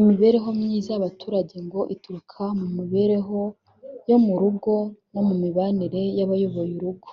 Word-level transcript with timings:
Imibereho 0.00 0.48
myiza 0.60 0.88
y’abaturage 0.92 1.56
ngo 1.66 1.80
ituruka 1.94 2.42
mu 2.58 2.66
mibereho 2.76 3.40
yo 4.08 4.16
mu 4.24 4.32
rugo 4.40 4.74
no 5.12 5.20
mu 5.26 5.34
mibanire 5.42 6.02
y’abayoboye 6.18 6.72
urugo 6.78 7.08